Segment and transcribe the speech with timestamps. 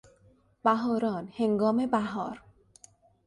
[0.63, 2.41] بهاران، هنگام بهار